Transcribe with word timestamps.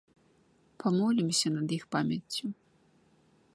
Памолімся 0.83 1.47
над 1.57 1.67
іх 1.79 1.83
памяццю. 1.97 2.47